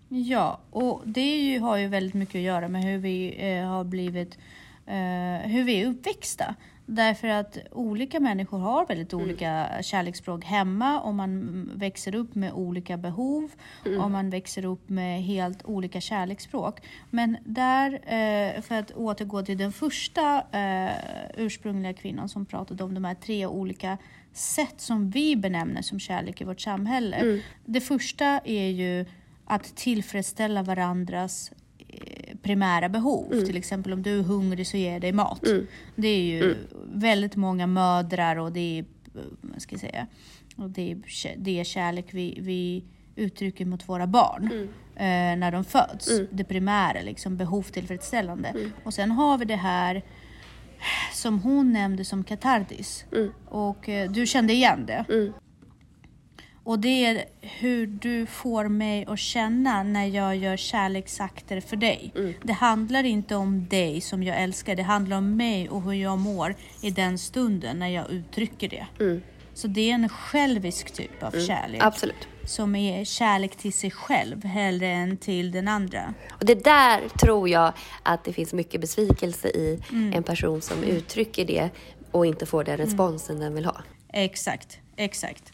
[0.09, 3.85] Ja, och det ju, har ju väldigt mycket att göra med hur vi eh, har
[3.85, 4.39] blivit,
[4.87, 6.55] eh, hur vi är uppväxta.
[6.95, 12.53] Därför att olika människor har väldigt olika kärleksspråk hemma och man mm, växer upp med
[12.53, 13.51] olika behov
[14.01, 16.81] och man växer upp med helt olika kärleksspråk.
[17.11, 20.93] Men där, eh, för att återgå till den första eh,
[21.37, 23.99] ursprungliga kvinnan som pratade om de här tre olika
[24.33, 27.41] sätt som vi benämner som kärlek i vårt samhälle.
[27.65, 29.07] Det första är ju
[29.45, 31.53] att tillfredsställa varandras
[32.43, 33.31] primära behov.
[33.47, 35.41] Till exempel om du är hungrig så ger jag dig mat.
[35.97, 36.57] Det är ju
[36.93, 38.85] väldigt många mödrar och det är,
[39.41, 40.07] vad ska jag säga,
[40.57, 40.99] och det är,
[41.37, 42.85] det är kärlek vi, vi
[43.17, 46.09] uttrycker mot våra barn eh, när de föds.
[46.31, 48.53] Det primära, liksom behov tillfredsställande.
[48.85, 50.03] Och sen har vi det här
[51.15, 53.05] som hon nämnde som katardis.
[53.49, 55.05] Och eh, du kände igen det.
[56.65, 62.13] Och det är hur du får mig att känna när jag gör kärleksakter för dig.
[62.43, 66.19] Det handlar inte om dig som jag älskar, det handlar om mig och hur jag
[66.19, 68.87] mår i den stunden när jag uttrycker det.
[69.55, 71.83] Så det är en självisk typ av kärlek.
[71.83, 72.29] Absolut.
[72.47, 76.15] Som är kärlek till sig själv hellre än till den andra.
[76.31, 77.73] Och det där tror jag
[78.03, 80.13] att det finns mycket besvikelse i Mm.
[80.13, 81.71] en person som uttrycker det
[82.11, 83.77] och inte får den responsen den vill ha.
[84.13, 85.53] Exakt, exakt.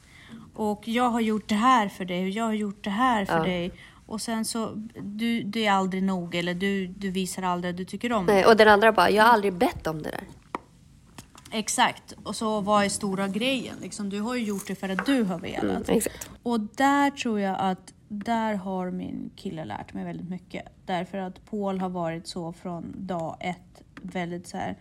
[0.59, 3.37] Och jag har gjort det här för dig och jag har gjort det här för
[3.37, 3.42] Ja.
[3.44, 3.73] dig.
[4.07, 7.85] Och sen så, du, det är aldrig nog eller du, du visar aldrig att du
[7.85, 8.49] tycker om Nej, det.
[8.49, 10.25] och den andra bara, jag har aldrig bett om det där.
[11.51, 12.14] Exakt.
[12.25, 13.75] Och så vad är stora grejen?
[13.83, 15.88] Liksom, du har ju gjort det för att du har velat.
[15.88, 16.31] Exakt.
[16.42, 20.62] Och där tror jag att där har min kille lärt mig väldigt mycket.
[20.87, 23.83] Därför att Paul har varit så från dag ett.
[24.03, 24.77] Väldigt så här,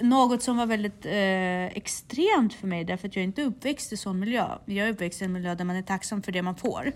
[0.00, 3.96] något som var väldigt eh, extremt för mig därför att jag inte är uppväxt i
[3.96, 4.46] sån miljö.
[4.64, 6.92] Jag är uppväxt i en miljö där man är tacksam för det man får.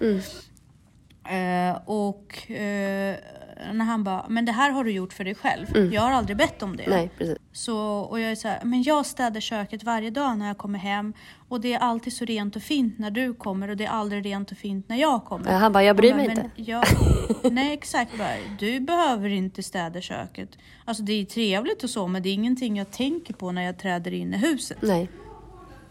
[1.29, 3.17] Eh, och eh,
[3.73, 5.93] när han bara, men det här har du gjort för dig själv.
[5.93, 6.85] Jag har aldrig bett om det.
[6.87, 7.39] Nej, precis.
[7.53, 10.79] Så, och jag är så här, men jag städar köket varje dag när jag kommer
[10.79, 11.13] hem
[11.49, 14.27] och det är alltid så rent och fint när du kommer och det är aldrig
[14.27, 15.53] rent och fint när jag kommer.
[15.53, 16.51] Ja, han bara, jag bryr Och mig inte.
[16.57, 16.85] Jag,
[17.53, 20.49] nej exakt, bara, du behöver inte städa köket.
[20.85, 23.79] Alltså det är trevligt och så men det är ingenting jag tänker på när jag
[23.79, 24.79] träder in i huset.
[24.81, 25.09] Nej.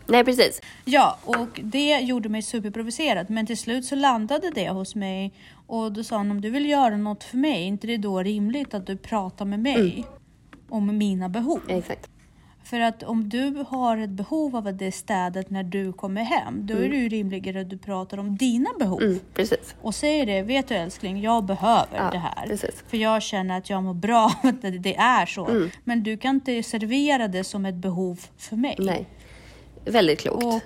[0.08, 0.62] Nej, precis.
[0.86, 3.30] Ja, och det gjorde mig superprovocerad.
[3.30, 5.34] Men till slut så landade det hos mig.
[5.68, 8.20] Och då sa han, om du vill göra något för mig, är inte det då
[8.24, 10.06] rimligt att du pratar med mig
[10.70, 11.60] om mina behov?
[11.68, 12.10] Exakt.
[12.64, 16.24] För att om du har ett behov av att det är städat när du kommer
[16.24, 19.02] hem, då är det ju rimligare att du pratar om dina behov.
[19.02, 19.76] Mm, precis.
[19.82, 22.48] Och säger det, vet du älskling, jag behöver Ja, det här.
[22.48, 22.84] precis.
[22.88, 25.48] För jag känner att jag mår bra av att det är så.
[25.48, 25.70] Mm.
[25.84, 28.76] Men du kan inte servera det som ett behov för mig.
[28.80, 29.06] Nej.
[29.88, 30.44] Väldigt klokt.
[30.46, 30.62] Och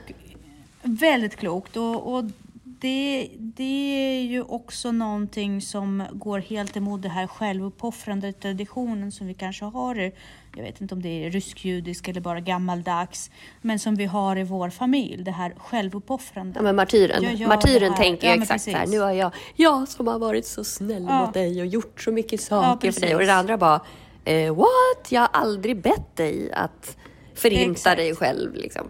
[0.82, 1.78] väldigt klokt.
[1.78, 2.24] Och, och
[2.64, 9.28] det, det är ju också någonting som går helt emot det här självuppoffrande traditionen som
[9.28, 10.12] vi kanske har
[10.56, 13.32] jag vet inte om det är rysk-judisk eller bara gammaldags,
[13.62, 16.54] men som vi har i vår familj, det här självuppoffrande.
[16.60, 17.48] Ja, men martyren.
[17.48, 18.78] Martyren tänker Ja, exakt så här.
[18.78, 18.94] precis.
[18.94, 21.26] Nu har jag, jag som har varit så snäll Ja.
[21.26, 23.14] mot dig och gjort så mycket saker för dig.
[23.14, 23.30] Och precis.
[23.30, 23.82] den andra bara,
[24.26, 25.08] eh, what?
[25.10, 26.98] Jag har aldrig bett dig att
[27.42, 27.98] förinta Exakt.
[27.98, 28.90] dig själv liksom.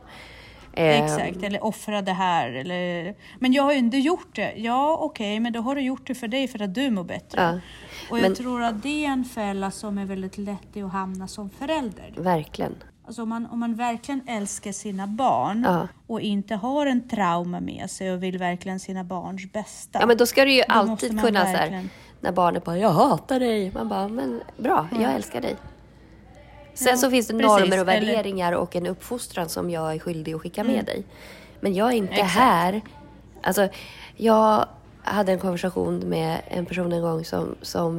[0.74, 2.52] Exakt, eller offra det här.
[2.52, 3.16] Eller...
[3.40, 4.54] Men jag har ju inte gjort det.
[4.58, 7.42] Ja, okej, men då har du gjort det för dig för att du mår bättre.
[7.42, 7.60] Ja.
[8.12, 11.28] Och jag Men- tror att det är en fälla som är väldigt lätt att hamna
[11.28, 12.14] som förälder.
[12.18, 12.76] Verkligen.
[13.06, 15.88] Alltså om man, om man verkligen älskar sina barn Ja.
[16.08, 20.00] och inte har en trauma med sig och vill verkligen sina barns bästa.
[20.02, 22.90] Ja men då ska du ju alltid kunna så här, verkligen- när barnet bara, jag
[22.90, 23.72] hatar dig.
[23.74, 25.56] Man bara, men bra, jag älskar dig.
[26.74, 29.96] Sen Ja, så finns det precis, normer och eller- värderingar och en uppfostran som jag
[29.96, 31.04] är skyldig att skicka med dig.
[31.60, 32.32] Men jag är inte Exakt.
[32.32, 32.82] här.
[33.44, 33.68] Alltså,
[34.18, 34.66] jag
[35.04, 37.98] hade en konversation med en person en gång som, som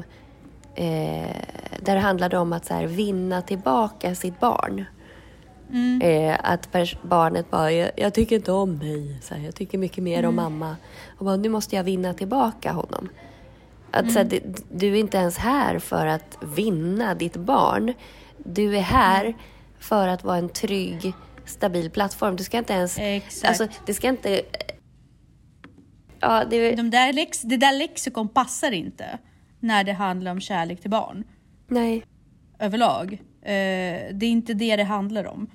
[0.74, 1.36] eh,
[1.80, 4.84] där det handlade om att så här, vinna tillbaka sitt barn.
[6.02, 6.68] Eh, att
[7.02, 9.18] barnet bara, jag, jag tycker inte om mig.
[9.22, 10.76] Så här, jag tycker mycket mer om mamma.
[11.18, 13.08] Och bara, nu måste jag vinna tillbaka honom.
[13.90, 14.40] Att, så här, det,
[14.72, 17.94] du är inte ens här för att vinna ditt barn.
[18.44, 19.34] Du är här
[19.78, 21.12] för att vara en trygg,
[21.44, 22.36] stabil plattform.
[22.36, 22.98] Du ska inte ens...
[22.98, 23.48] Exakt.
[23.48, 24.42] Alltså, det ska inte...
[26.20, 26.74] Ja, det...
[26.74, 29.18] De där lex, det där lexikon passar inte
[29.60, 31.24] när det handlar om kärlek till barn
[31.68, 32.04] Nej.
[32.58, 33.12] överlag.
[33.42, 35.50] Eh, det är inte det det handlar om.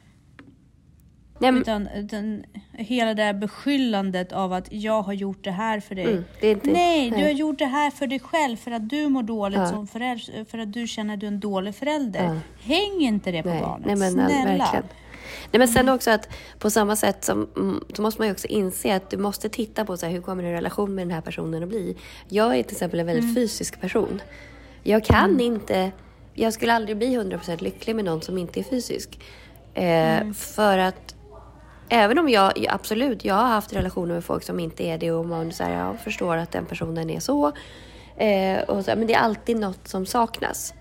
[1.40, 5.80] Nej, men, Utan, utan hela det här beskyllandet av att jag har gjort det här
[5.80, 6.06] för dig.
[6.06, 9.24] Mm, inte- nej, du har gjort det här för dig själv för att du mår
[9.24, 9.68] dåligt Ja.
[9.70, 12.24] som förälder, för att du känner att du är en dålig förälder.
[12.24, 12.36] Ja.
[12.74, 13.86] Häng inte det på nej, barnet.
[13.88, 14.58] nej, men Snälla.
[14.58, 14.86] verkligen.
[15.52, 18.48] Nej, men sen också att på samma sätt som, mm, så måste man ju också
[18.48, 21.22] inse att du måste titta på så här, hur kommer en relation med den här
[21.22, 21.98] personen att bli.
[22.30, 23.36] Jag är till exempel en väldigt Mm.
[23.36, 24.22] fysisk person.
[24.84, 25.92] Jag kan inte,
[26.34, 29.20] jag skulle aldrig bli 100% lycklig med någon som inte är fysisk.
[29.74, 29.84] Eh,
[30.22, 30.34] Mm.
[30.34, 31.16] För att
[31.90, 35.12] Även om jag, ja, absolut, jag har haft relationer med folk som inte är det
[35.12, 37.52] och man så här, jag förstår att den personen är så.
[38.18, 40.74] Eh, och så men det är alltid något som saknas.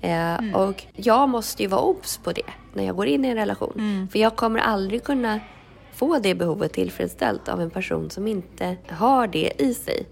[0.00, 2.42] Eh, Och jag måste ju vara obs på det
[2.74, 4.08] när jag går in i en relation.
[4.12, 5.40] För jag kommer aldrig kunna
[5.92, 10.06] få det behovet tillfredsställt av en person som inte har det i sig.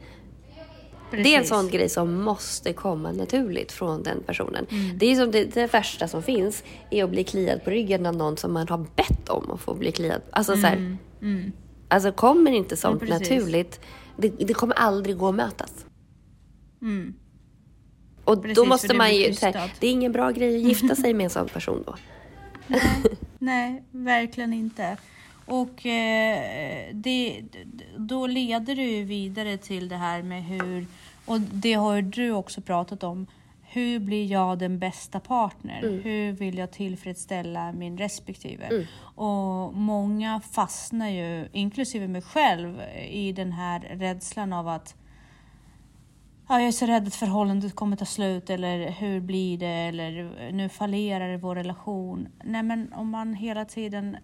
[1.11, 1.49] Det är en Precis.
[1.49, 4.67] sån grej som måste komma naturligt från den personen.
[4.71, 4.99] Mm.
[4.99, 8.17] Det är som det, det värsta som finns är att bli kliad på ryggen av
[8.17, 10.21] någon som man har bett om att få bli kliad.
[10.31, 10.97] Alltså så här,
[11.89, 13.19] Alltså kommer inte sånt Mm.
[13.19, 13.31] precis.
[13.31, 13.81] naturligt,
[14.17, 15.85] det, det kommer aldrig gå att mötas.
[16.83, 17.15] Mm.
[18.25, 21.15] Och Precis, då måste man ju, här, det är ingen bra grej att gifta sig
[21.15, 21.95] med en sån person då.
[23.39, 24.97] Nej, verkligen inte.
[25.47, 27.43] Och eh, det,
[27.97, 30.87] då leder det ju vidare till det här med hur,
[31.31, 33.27] och det har ju du också pratat om,
[33.63, 36.01] hur blir jag den bästa partner?
[36.03, 38.87] Hur vill jag tillfredsställa min respektive?
[39.01, 44.95] Och många fastnar ju, inklusive mig själv, i den här rädslan av att
[46.49, 50.53] Ja, jag är så rädd att förhållandet kommer ta slut eller hur blir det eller
[50.53, 52.29] nu fallerar vår relation.
[52.45, 54.17] Nej men om man hela tiden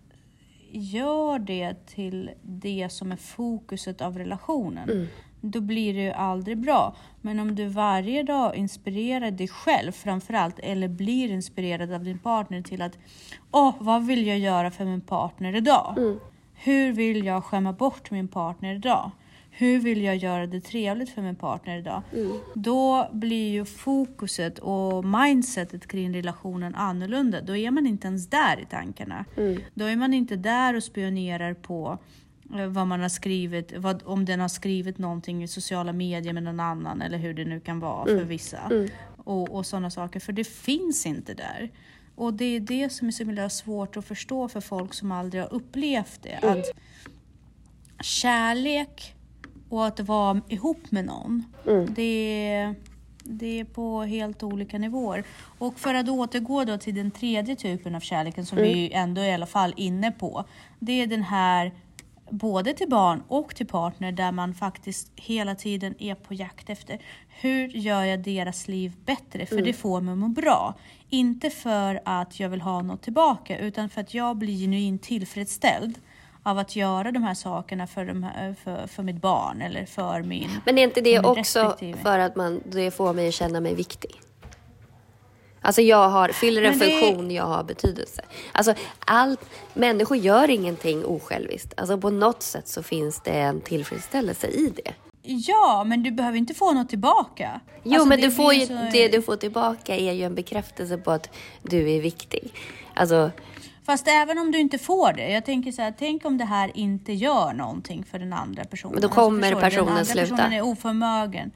[0.71, 5.09] gör det till det som är fokuset av relationen,
[5.51, 6.97] då blir det ju aldrig bra.
[7.21, 12.63] Men om du varje dag inspirerar dig själv framförallt, eller blir inspirerad av din partner
[12.63, 12.99] till att
[13.51, 15.95] Åh, vad vill jag göra för min partner idag?
[16.55, 19.11] Hur vill jag skämma bort min partner idag?
[19.51, 22.03] Hur vill jag göra det trevligt för min partner idag?
[22.55, 27.41] Då blir ju fokuset och mindsetet kring relationen annorlunda.
[27.41, 29.25] Då är man inte ens där i tankarna.
[29.75, 31.99] Då är man inte där och spionerar på
[32.49, 36.61] vad man har skrivit, vad, om den har skrivit någonting i sociala medier med någon
[36.61, 38.61] annan eller hur det nu kan vara för vissa.
[39.17, 41.71] Och, och sådana saker, för det finns inte där.
[42.15, 45.43] Och det är det som är så himla svårt att förstå för folk som aldrig
[45.43, 46.39] har upplevt det.
[46.43, 46.67] Att
[48.01, 49.15] kärlek
[49.69, 51.45] och att vara ihop med någon,
[51.89, 52.03] det,
[52.53, 52.75] är,
[53.23, 55.25] det är på helt olika nivåer.
[55.59, 59.21] Och för att återgå då till den tredje typen av kärleken som vi ju ändå
[59.21, 60.45] i alla fall inne på.
[60.79, 61.73] Det är den här
[62.31, 66.99] både till barn och till partner där man faktiskt hela tiden är på jakt efter
[67.41, 69.47] hur gör jag deras liv bättre?
[69.47, 70.75] För det får mig att må bra.
[71.11, 75.99] Inte för att jag vill ha något tillbaka utan för att jag blir genuint tillfredsställd
[76.43, 80.23] av att göra de här sakerna för, de här, för, för mitt barn eller för
[80.23, 80.51] min...
[80.65, 81.99] Men är inte det också respektive.
[81.99, 84.11] för att man, det får mig att känna mig viktig?
[85.61, 88.23] Alltså jag har, fyller en det- funktion, jag har betydelse.
[88.53, 88.75] Alltså
[89.07, 89.41] allt,
[89.75, 91.75] människor gör ingenting osjälviskt.
[91.77, 94.93] Alltså på något sätt så finns det en tillfredsställelse i det.
[95.23, 97.61] Ja, men du behöver inte få något tillbaka.
[97.83, 100.99] Jo, Alltså, men du får ju, så- det du får tillbaka är ju en bekräftelse
[100.99, 101.31] på att
[101.63, 102.53] du är viktig.
[102.95, 103.31] Alltså,
[103.87, 105.31] Fast även om du inte får det.
[105.31, 108.93] Jag tänker så här, tänk om det här inte gör någonting för den andra personen.
[108.93, 109.61] Men då kommer förstår du?
[109.63, 110.37] personen Den andra sluta.
[110.37, 111.51] personen är oförmögen,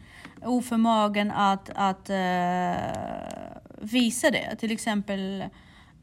[0.45, 2.17] oförmögen att, att eh,
[3.81, 4.57] visa det.
[4.57, 5.41] Till exempel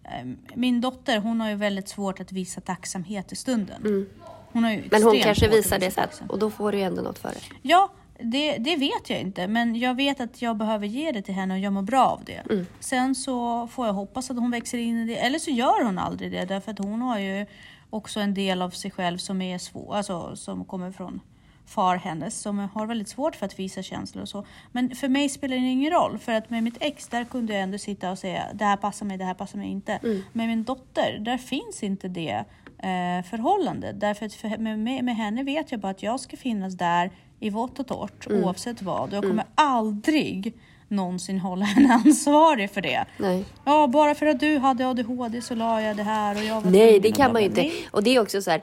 [0.03, 0.11] eh,
[0.55, 4.05] min dotter, hon har ju väldigt svårt att visa tacksamhet i stunden.
[4.51, 4.89] Hon har ju Mm.
[4.91, 7.39] men hon kanske visar det sen och då får du ju ändå något för det.
[7.61, 11.33] Ja, det, det vet jag inte, men jag vet att jag behöver ge det till
[11.33, 12.43] henne och jag mår bra av det.
[12.49, 12.65] Mm.
[12.79, 15.97] Sen så får jag hoppas att hon växer in i det, eller så gör hon
[15.99, 17.45] aldrig det därför att hon har ju
[17.89, 21.19] också en del av sig själv som är svår, alltså som kommer från
[21.67, 24.45] far hennes som har väldigt svårt för att visa känslor och så.
[24.71, 27.61] Men för mig spelar det ingen roll för att med mitt ex där kunde jag
[27.61, 29.93] ändå sitta och säga det här passar mig, det här passar mig inte.
[29.93, 30.23] Mm.
[30.33, 32.43] Med min dotter, där finns inte det
[32.77, 33.99] eh, förhållandet.
[33.99, 37.11] Därför att för, med, med, med henne vet jag bara att jag ska finnas där
[37.39, 38.43] i vått och torrt Mm.
[38.43, 39.13] oavsett vad.
[39.13, 40.53] Jag kommer aldrig
[40.87, 43.05] någonsin hålla henne ansvarig för det.
[43.17, 43.45] Nej.
[43.65, 46.71] Ja, bara för att du hade ADHD så la jag det här och jag var
[46.71, 47.71] Nej, det kan man ju inte.
[47.91, 48.61] Och det är också så här,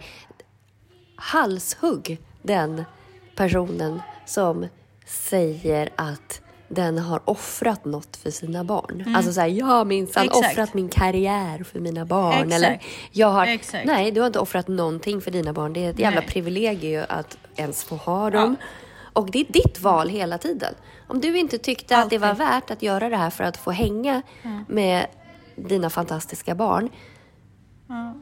[1.17, 2.85] halshugg den
[3.37, 4.67] personen som
[5.07, 9.15] säger att den har offrat något för sina barn.
[9.17, 10.39] Alltså så här, jag har minsann Mm.
[10.39, 12.33] Offrat min karriär för mina barn.
[12.35, 12.53] Exakt.
[12.55, 12.81] Eller
[13.13, 13.47] jag har...
[13.47, 13.87] Exakt.
[13.87, 15.73] Nej, du har inte offrat någonting för dina barn.
[15.73, 16.29] Det är ett jävla Nej.
[16.29, 18.57] privilegium att ens få ha dem.
[19.13, 20.75] Och det är ditt val hela tiden.
[21.07, 22.47] Om du inte tyckte att det var Alltid.
[22.47, 24.23] värt att göra det här för att få hänga
[24.69, 25.07] med
[25.57, 26.89] dina fantastiska barn,
[27.89, 28.15] Ja.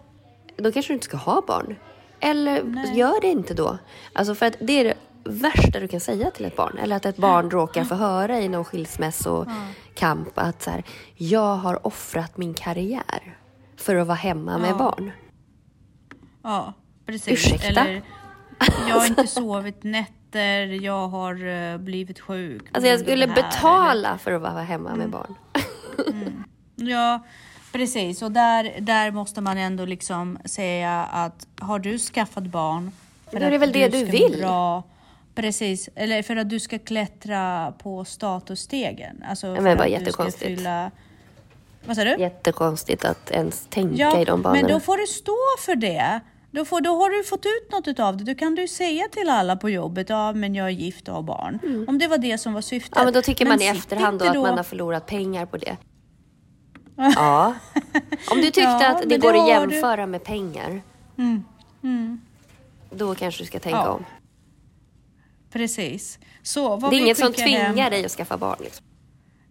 [0.57, 1.77] då kanske du inte ska ha barn.
[2.23, 2.99] Eller Nej.
[2.99, 3.79] gör det inte då.
[4.13, 6.79] Alltså för att det är det värsta du kan säga till ett barn.
[6.79, 10.85] Eller att ett barn råkar få höra i någon skilsmässokamp att så här,
[11.17, 13.37] jag har offrat min karriär
[13.77, 14.75] för att vara hemma med Ja.
[14.79, 15.11] barn.
[16.43, 16.73] Ja,
[17.07, 17.33] precis.
[17.33, 17.67] Ursäkta?
[17.81, 18.03] Eller,
[18.89, 22.63] jag har inte sovit nätter, jag har eh, blivit sjuk.
[22.73, 24.99] Alltså jag skulle betala för att vara hemma Mm.
[25.01, 25.35] med barn.
[26.79, 27.21] Eller, ja,
[27.73, 28.23] precis.
[28.23, 32.93] Och där, där måste man ändå liksom säga att har du skaffat barn
[33.31, 34.37] för Då är det väl det du vill.
[34.39, 34.83] Bra,
[35.35, 39.25] precis, eller för att du ska klättra på statusstegen.
[39.29, 40.45] Alltså men att du ska jättekonstigt.
[40.45, 40.91] fylla...
[41.85, 42.17] Vad sa du?
[42.19, 44.63] Jättekonstigt att ens tänka Ja, i de banorna.
[44.63, 46.21] men då får du stå för det.
[46.51, 48.25] Då, får, då har du fått ut något av det.
[48.25, 51.23] Då kan du säga till alla på jobbet, ja men jag är gift och har
[51.23, 51.85] barn.
[51.89, 52.97] Om det var det som var syftet.
[52.97, 53.01] Mm.
[53.01, 55.77] Ja, men då tycker man i efterhand då att man har förlorat pengar på det.
[56.97, 57.55] Ja.
[58.31, 59.75] Om du tyckte Ja, att det går att har du.
[59.75, 60.83] jämföra med pengar,
[62.91, 64.05] då kanske du ska tänka Ja, om.
[65.53, 66.19] Precis.
[66.43, 68.57] Så, Det är vi inget som skickar hem- tvingar dig att skaffa barn.
[68.61, 68.87] Liksom.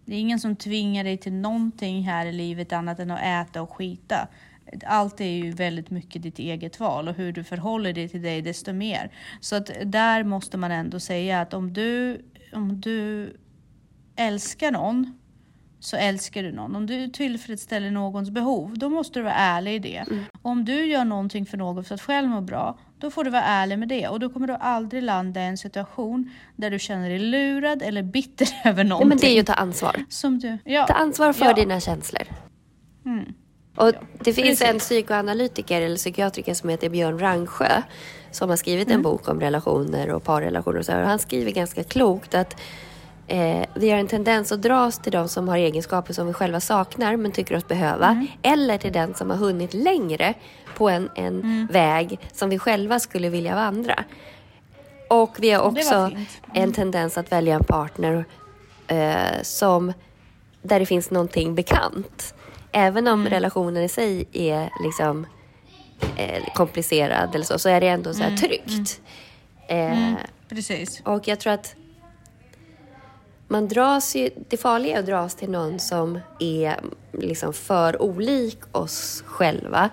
[0.05, 3.61] Det är ingen som tvingar dig till någonting här i livet annat än att äta
[3.61, 4.27] och skita.
[4.85, 8.41] Allt är ju väldigt mycket ditt eget val och hur du förhåller dig till dig
[8.41, 9.11] desto mer.
[9.39, 12.21] Så att där måste man ändå säga att om du,
[12.53, 13.33] om du
[14.15, 15.19] älskar någon
[15.83, 16.75] så älskar du någon.
[16.75, 20.05] Om du tillfredsställer någons behov, då måste du vara ärlig i det.
[20.41, 23.43] Om du gör någonting för någon för att själv må bra, då får du vara
[23.43, 24.07] ärlig med det.
[24.07, 28.03] Och då kommer du aldrig landa i en situation där du känner dig lurad eller
[28.03, 29.09] bitter över Ja, någonting.
[29.09, 30.05] men det är ju att ta ansvar.
[30.09, 30.85] Som du, ja.
[30.87, 31.53] Ta ansvar för Ja.
[31.53, 32.23] dina känslor.
[33.05, 33.25] Mm.
[33.75, 33.91] Och
[34.23, 34.61] det finns precis.
[34.69, 37.81] en psykoanalytiker eller psykiatriker som heter Björn Rangsjö
[38.31, 38.95] som har skrivit Mm.
[38.97, 40.79] en bok om relationer och parrelationer.
[40.79, 41.01] Och så här.
[41.01, 42.61] Och han skriver ganska klokt att
[43.31, 46.59] eh, vi har en tendens att dras till de som har egenskaper som vi själva
[46.59, 48.07] saknar men tycker oss behöva.
[48.07, 48.27] Mm.
[48.41, 50.33] Eller till den som har hunnit längre
[50.77, 51.67] på en, en Mm.
[51.71, 54.03] väg som vi själva skulle vilja vandra.
[55.09, 56.29] Och vi har också fint.
[56.53, 58.25] en tendens att välja en partner
[58.87, 59.93] eh, som
[60.61, 62.33] där det finns någonting bekant.
[62.71, 63.33] Även om Mm.
[63.33, 65.25] relationen i sig är liksom
[66.15, 68.31] eh, komplicerad eller så, så är det ändå så Mm.
[68.31, 69.01] här tryggt.
[69.67, 70.13] Eh,
[70.49, 71.01] Precis.
[71.05, 71.75] och jag tror att
[73.51, 76.79] man dras ju, det farliga är att dras till någon som är
[77.13, 79.89] liksom för olik oss själva.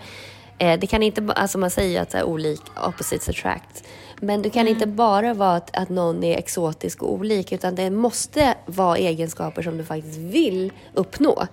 [0.58, 3.84] Eh, det kan inte, alltså man säger ju att så här, olik opposites attract.
[4.20, 4.74] Men det kan Mm.
[4.74, 9.62] inte bara vara att, att någon är exotisk och olik utan det måste vara egenskaper
[9.62, 11.46] som du faktiskt vill uppnå.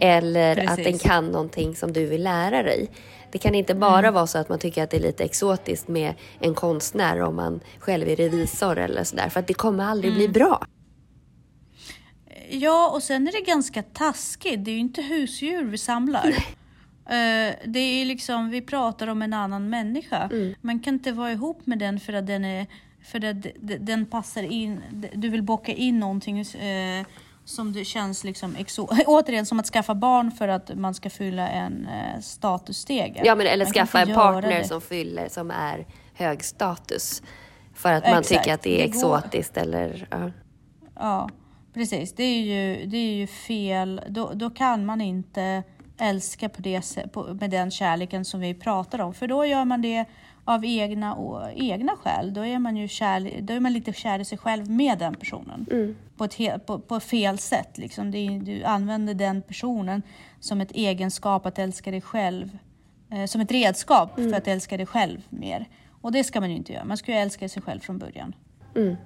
[0.00, 0.84] Eller att den Mm.
[0.84, 1.02] Precis.
[1.02, 2.90] kan någonting som du vill lära dig.
[3.32, 4.14] Det kan inte bara Mm.
[4.14, 7.60] vara så att man tycker att det är lite exotiskt med en konstnär om man
[7.78, 9.28] själv är revisor eller sådär.
[9.28, 10.18] För att det kommer aldrig Mm.
[10.18, 10.66] bli bra.
[12.50, 14.64] Ja, och sen är det ganska taskigt.
[14.64, 16.26] Det är ju inte husdjur vi samlar.
[17.06, 20.28] Eh, det är liksom, vi pratar om en annan människa.
[20.32, 20.54] Mm.
[20.60, 22.66] Man kan inte vara ihop med den för att den är
[23.04, 23.36] för att
[23.80, 24.80] den passar in.
[25.14, 27.06] Du vill bocka in någonting eh,
[27.44, 28.56] som det känns liksom
[29.06, 33.22] återigen som att skaffa barn för att man ska fylla en eh, statusstege.
[33.24, 34.64] Ja, men, eller Man skaffa en partner det.
[34.68, 37.22] som fyller, som är hög status.
[37.74, 38.28] För att man Exakt.
[38.42, 40.08] tycker att det är Det går- exotiskt eller...
[40.10, 40.30] Ja.
[40.96, 41.28] Ja,
[41.74, 42.12] precis.
[42.12, 44.00] Det är ju, det är ju fel.
[44.08, 45.62] Då, då kan man inte
[45.98, 49.14] älska på det, på, med den kärleken som vi pratar om.
[49.14, 50.04] För då gör man det
[50.44, 52.34] av egna, och, egna skäl.
[52.34, 55.14] Då är, man ju kär, då är man lite kär i sig själv med den
[55.14, 55.66] personen.
[56.16, 57.78] På, ett på, på fel sätt.
[57.78, 58.14] Liksom.
[58.14, 60.02] Är, du använder den personen
[60.40, 62.58] som ett egenskap att älska dig själv.
[63.10, 65.68] Eh, som ett redskap för att älska dig själv mer.
[66.00, 66.84] Och det ska man ju inte göra.
[66.84, 68.34] Man ska ju älska sig själv från början.
[68.76, 68.96] Mm,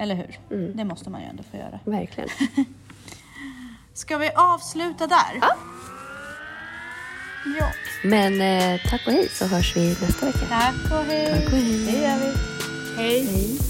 [0.00, 0.38] Eller hur?
[0.74, 1.80] Det måste man ju ändå få göra.
[1.84, 2.28] verkligen.
[3.94, 5.38] Ska vi avsluta där?
[5.40, 5.56] Ja.
[7.58, 7.66] Ja.
[8.04, 10.38] Men eh, tack och hej så hörs vi nästa vecka.
[10.48, 11.26] Tack och hej.
[11.34, 11.84] Tack och hej.
[11.86, 12.32] Det gör vi.
[12.96, 13.26] Hej.
[13.26, 13.69] Hej.